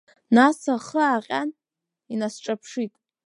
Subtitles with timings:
[0.35, 1.49] Нас ахы ааҟьан,
[2.13, 2.93] инасҿаԥшит.